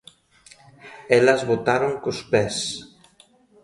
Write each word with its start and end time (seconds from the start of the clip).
Elas 1.17 1.41
votaron 1.51 1.93
cos 2.03 2.19
pés. 2.31 2.57